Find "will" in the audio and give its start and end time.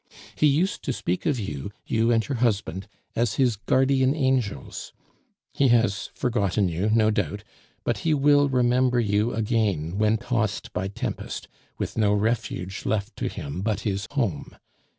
8.15-8.49